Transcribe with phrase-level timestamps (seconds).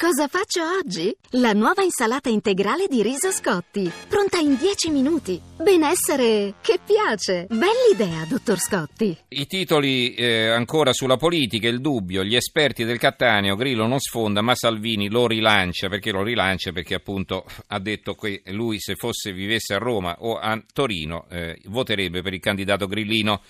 [0.00, 1.14] Cosa faccio oggi?
[1.32, 5.38] La nuova insalata integrale di riso Scotti, pronta in 10 minuti.
[5.58, 7.46] Benessere che piace.
[7.50, 9.14] Bell'idea, dottor Scotti.
[9.28, 14.40] I titoli eh, ancora sulla politica, il dubbio, gli esperti del Cattaneo, Grillo non sfonda,
[14.40, 15.90] ma Salvini lo rilancia.
[15.90, 16.72] Perché lo rilancia?
[16.72, 21.60] Perché appunto ha detto che lui se fosse vivesse a Roma o a Torino eh,
[21.66, 23.42] voterebbe per il candidato grillino.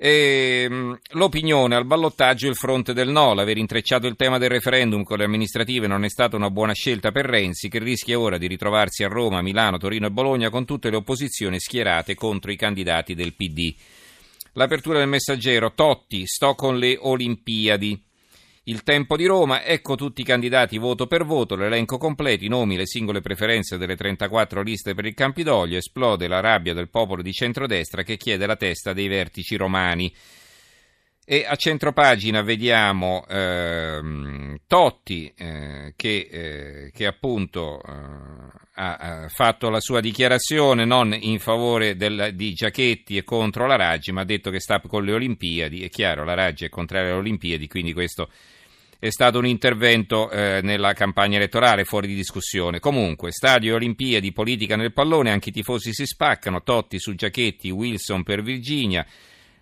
[0.00, 5.02] E, ehm, l'opinione al ballottaggio il fronte del no, l'aver intrecciato il tema del referendum
[5.02, 8.46] con le amministrative non è stata una buona scelta per Renzi che rischia ora di
[8.46, 13.16] ritrovarsi a Roma, Milano, Torino e Bologna con tutte le opposizioni schierate contro i candidati
[13.16, 13.74] del PD.
[14.52, 18.00] L'apertura del messaggero Totti, sto con le Olimpiadi.
[18.68, 22.76] Il tempo di Roma, ecco tutti i candidati voto per voto, l'elenco completo, i nomi,
[22.76, 27.32] le singole preferenze delle 34 liste per il Campidoglio, esplode la rabbia del popolo di
[27.32, 30.14] centrodestra che chiede la testa dei vertici romani.
[31.24, 37.90] E a centropagina vediamo ehm, Totti eh, che, eh, che, appunto eh,
[38.74, 43.76] ha, ha, fatto la sua dichiarazione non in favore del, di Giachetti e contro la
[43.76, 45.84] Raggi, ma ha detto che sta con le Olimpiadi.
[45.84, 48.28] È chiaro, la Raggi è contraria alle Olimpiadi, quindi questo
[49.00, 52.80] è stato un intervento eh, nella campagna elettorale fuori di discussione.
[52.80, 58.24] Comunque, stadio Olimpiadi, politica nel pallone, anche i tifosi si spaccano, Totti su Giachetti, Wilson
[58.24, 59.06] per Virginia,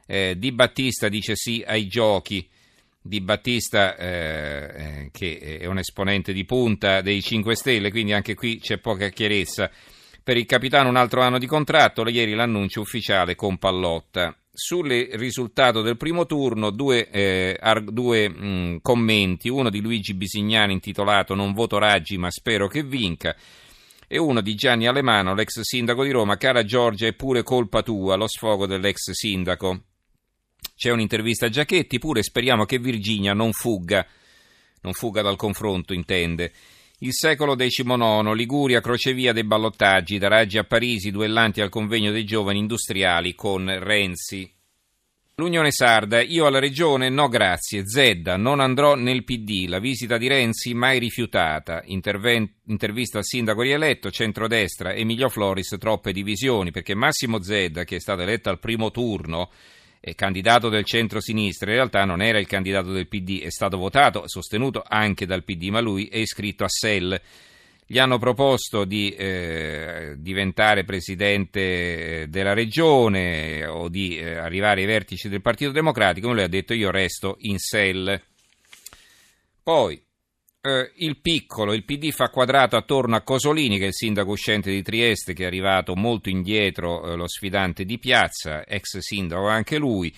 [0.06, 2.48] eh, Di Battista dice sì ai giochi.
[3.02, 8.34] Di Battista, eh, eh che è un esponente di punta dei 5 Stelle, quindi anche
[8.34, 9.70] qui c'è poca chiarezza.
[10.24, 15.82] Per il capitano un altro anno di contratto, ieri l'annuncio ufficiale con Pallotta sul risultato
[15.82, 21.52] del primo turno due, eh, due mh, mm, commenti, uno di Luigi Bisignani intitolato Non
[21.52, 23.36] voto Raggi ma spero che vinca
[24.08, 28.14] e uno di Gianni Alemano, l'ex sindaco di Roma, cara Giorgia è pure colpa tua,
[28.14, 29.82] lo sfogo dell'ex sindaco.
[30.76, 34.06] C'è un'intervista a Giachetti, pure speriamo che Virginia non fugga,
[34.82, 36.52] non fugga dal confronto, intende.
[37.00, 42.24] Il secolo XIX, Liguria, crocevia dei ballottaggi, da Raggi a Parisi, duellanti al convegno dei
[42.24, 44.50] giovani industriali con Renzi.
[45.34, 50.26] L'Unione Sarda, io alla Regione no grazie, Zedda, non andrò nel PD, la visita di
[50.26, 57.42] Renzi mai rifiutata, Interven- intervista al sindaco rieletto, centrodestra, Emilio Floris, troppe divisioni, perché Massimo
[57.42, 59.50] Zedda, che è stato eletto al primo turno,
[60.14, 64.82] candidato del centro-sinistra, in realtà non era il candidato del PD, è stato votato, sostenuto
[64.86, 67.20] anche dal PD, ma lui è iscritto a SEL.
[67.88, 75.28] Gli hanno proposto di eh, diventare presidente della regione o di eh, arrivare ai vertici
[75.28, 78.20] del Partito Democratico, ma lui ha detto io resto in SEL.
[79.62, 80.00] Poi
[80.66, 84.70] eh, il piccolo, il PD fa quadrato attorno a Cosolini, che è il sindaco uscente
[84.70, 89.78] di Trieste, che è arrivato molto indietro, eh, lo sfidante di piazza, ex sindaco anche
[89.78, 90.12] lui.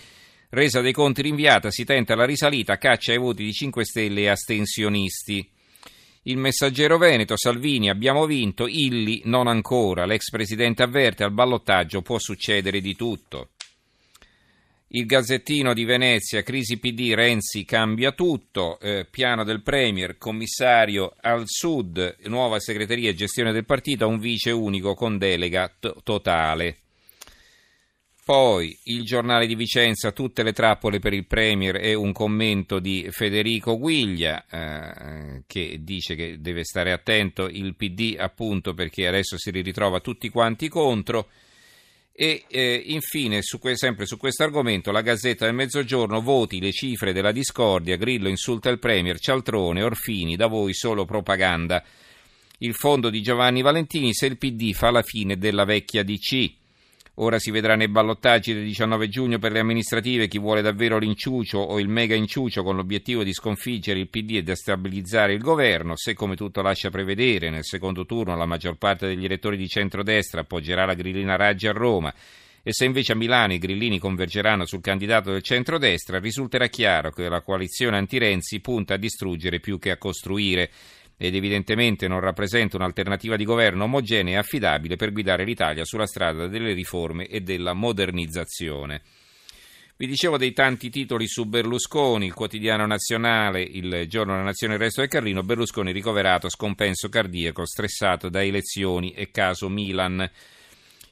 [0.49, 4.29] Resa dei conti rinviata, si tenta la risalita, caccia ai voti di 5 Stelle e
[4.29, 5.47] astensionisti.
[6.23, 10.05] Il messaggero Veneto, Salvini, abbiamo vinto, Illi non ancora.
[10.05, 13.49] L'ex presidente avverte al ballottaggio può succedere di tutto.
[14.91, 21.43] Il Gazzettino di Venezia, crisi PD, Renzi cambia tutto, eh, piano del Premier, commissario al
[21.45, 26.77] Sud, nuova segreteria e gestione del partito, un vice unico con delega t- totale.
[28.25, 33.09] Poi il giornale di Vicenza, tutte le trappole per il Premier e un commento di
[33.11, 39.51] Federico Guiglia eh, che dice che deve stare attento il PD appunto perché adesso si
[39.51, 41.27] ritrova tutti quanti contro.
[42.11, 46.71] E eh, infine, su que- sempre su questo argomento, la Gazzetta del Mezzogiorno voti le
[46.71, 51.83] cifre della discordia, Grillo insulta il Premier, Cialtrone, Orfini, da voi solo propaganda.
[52.59, 56.58] Il fondo di Giovanni Valentini, se il PD fa la fine della vecchia DC.
[57.21, 61.57] Ora si vedrà nei ballottaggi del 19 giugno per le amministrative chi vuole davvero l'inciucio
[61.57, 65.97] o il mega inciucio con l'obiettivo di sconfiggere il PD e destabilizzare il governo.
[65.97, 70.41] Se, come tutto lascia prevedere, nel secondo turno la maggior parte degli elettori di centrodestra
[70.41, 72.13] appoggerà la grillina Raggi a Roma
[72.63, 77.27] e se invece a Milano i grillini convergeranno sul candidato del centrodestra, risulterà chiaro che
[77.27, 80.69] la coalizione anti-Renzi punta a distruggere più che a costruire
[81.21, 86.47] ed evidentemente non rappresenta un'alternativa di governo omogenea e affidabile per guidare l'Italia sulla strada
[86.47, 89.01] delle riforme e della modernizzazione.
[89.97, 94.79] Vi dicevo dei tanti titoli su Berlusconi, il quotidiano nazionale, il giorno della nazione, il
[94.79, 100.25] resto del Carlino, Berlusconi ricoverato, scompenso cardiaco, stressato da elezioni e caso Milan.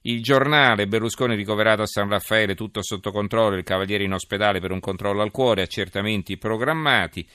[0.03, 4.71] Il giornale, Berlusconi ricoverato a San Raffaele, tutto sotto controllo, il cavaliere in ospedale per
[4.71, 7.27] un controllo al cuore, accertamenti programmati.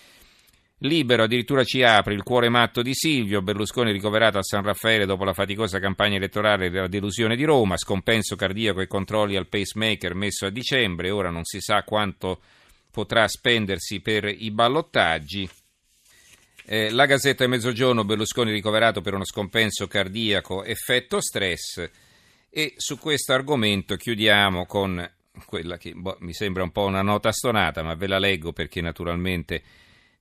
[0.84, 5.23] Libero addirittura ci apre il cuore matto di Silvio, Berlusconi ricoverato a San Raffaele dopo
[5.23, 10.46] la faticosa campagna elettorale della delusione di Roma, scompenso cardiaco e controlli al pacemaker messo
[10.46, 12.40] a dicembre, ora non si sa quanto
[12.90, 15.49] potrà spendersi per i ballottaggi.
[16.64, 21.90] Eh, la Gazzetta di Mezzogiorno, Berlusconi ricoverato per uno scompenso cardiaco, effetto stress.
[22.50, 25.08] E su questo argomento chiudiamo con
[25.46, 28.81] quella che boh, mi sembra un po' una nota stonata, ma ve la leggo perché
[28.81, 29.62] naturalmente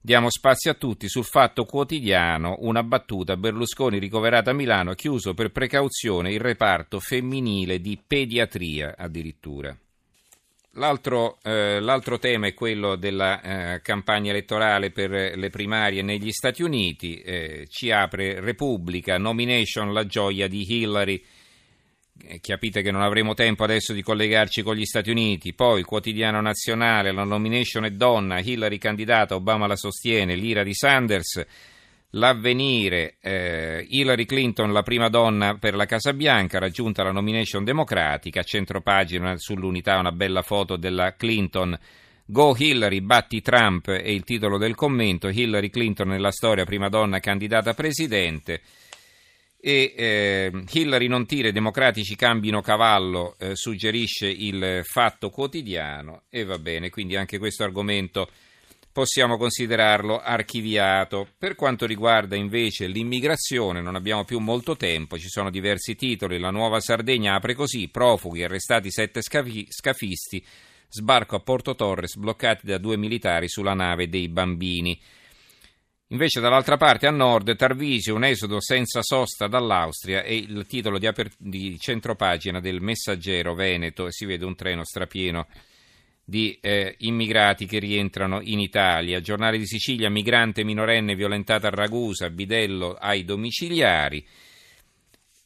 [0.01, 1.07] diamo spazio a tutti.
[1.07, 7.79] Sul fatto quotidiano, una battuta, Berlusconi ricoverato a Milano, chiuso per precauzione il reparto femminile
[7.79, 9.75] di pediatria addirittura.
[10.75, 16.63] L'altro, eh, l'altro, tema è quello della eh, campagna elettorale per le primarie negli Stati
[16.63, 17.19] Uniti.
[17.19, 21.21] Eh, ci apre Repubblica, nomination, la gioia di Hillary.
[22.23, 25.53] Eh, capite che non avremo tempo adesso di collegarci con gli Stati Uniti.
[25.53, 31.45] Poi, quotidiano nazionale, la nomination è donna, Hillary candidata, Obama la sostiene, l'ira di Sanders.
[32.11, 38.41] L'avvenire, eh, Hillary Clinton, la prima donna per la Casa Bianca, raggiunta la nomination democratica,
[38.41, 41.77] a centropagina sull'unità una bella foto della Clinton.
[42.25, 45.29] Go Hillary, batti Trump è il titolo del commento.
[45.29, 48.61] Hillary Clinton nella storia, prima donna candidata a presidente.
[49.63, 56.23] E eh, Hillary non tira, i democratici cambino cavallo, eh, suggerisce il fatto quotidiano.
[56.29, 58.27] E va bene, quindi anche questo argomento
[58.91, 61.27] possiamo considerarlo archiviato.
[61.37, 66.39] Per quanto riguarda invece l'immigrazione, non abbiamo più molto tempo, ci sono diversi titoli.
[66.39, 70.43] La nuova Sardegna apre così: profughi, arrestati sette scafi- scafisti,
[70.89, 74.99] sbarco a Porto Torres, bloccati da due militari sulla nave dei bambini.
[76.11, 81.07] Invece dall'altra parte a nord Tarvisio, un esodo senza sosta dall'Austria è il titolo di,
[81.07, 85.47] aper- di centropagina del Messaggero Veneto si vede un treno strapieno
[86.25, 89.21] di eh, immigrati che rientrano in Italia.
[89.21, 94.25] Giornale di Sicilia, migrante minorenne violentata a Ragusa, bidello ai domiciliari.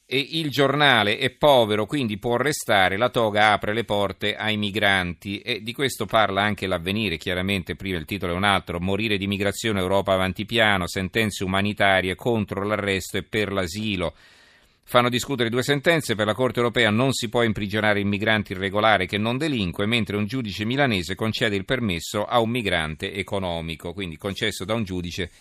[0.08, 5.40] E il giornale è povero, quindi può restare, la toga apre le porte ai migranti
[5.40, 9.26] e di questo parla anche l'avvenire, chiaramente prima il titolo è un altro, morire di
[9.26, 14.14] migrazione Europa avanti piano, sentenze umanitarie contro l'arresto e per l'asilo
[14.88, 16.16] fanno discutere due sentenze.
[16.16, 20.16] Per la Corte europea non si può imprigionare il migrante irregolare che non delinque, mentre
[20.16, 25.32] un giudice milanese concede il permesso a un migrante economico, quindi concesso da un giudice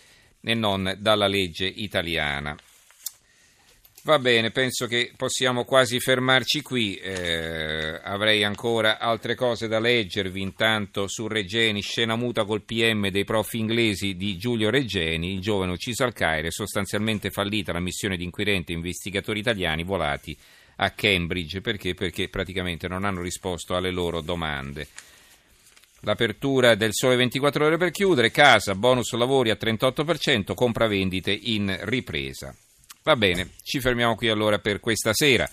[0.41, 2.55] e non dalla legge italiana.
[4.05, 6.95] Va bene, penso che possiamo quasi fermarci qui.
[6.95, 10.43] Eh, avrei ancora altre cose da leggervi.
[10.43, 15.71] Intanto su Regeni, scena muta col PM dei prof inglesi di Giulio Regeni, il giovane
[15.71, 20.37] ucciso al Caire, sostanzialmente fallita la missione di inquirenti e investigatori italiani volati
[20.75, 21.61] a Cambridge.
[21.61, 21.95] Perché?
[21.95, 24.87] Perché praticamente non hanno risposto alle loro domande.
[26.01, 32.55] L'apertura del sole 24 ore per chiudere, casa, bonus lavori a 38%, compravendite in ripresa.
[33.05, 35.47] Va bene, ci fermiamo qui allora per questa sera.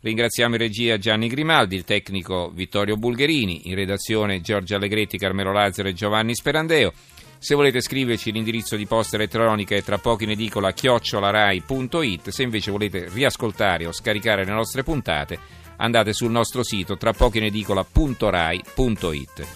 [0.00, 5.88] Ringraziamo in regia Gianni Grimaldi, il tecnico Vittorio Bulgherini, in redazione Giorgio Allegretti, Carmelo Lazzaro
[5.88, 6.92] e Giovanni Sperandeo.
[7.38, 12.28] Se volete scriverci l'indirizzo di posta elettronica è tra poco in edicola chiocciolarai.it.
[12.28, 15.38] Se invece volete riascoltare o scaricare le nostre puntate,
[15.76, 19.46] andate sul nostro sito tra poco in edicola.rai.it.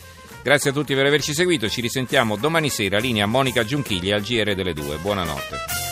[0.42, 4.54] Grazie a tutti per averci seguito, ci risentiamo domani sera, linea Monica Giunchiglia al GR
[4.54, 4.96] delle 2.
[5.02, 5.85] Buonanotte.